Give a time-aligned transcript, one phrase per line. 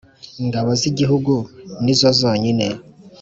[0.41, 1.33] ingabo z'igihugu
[1.83, 2.67] nizo zonyine,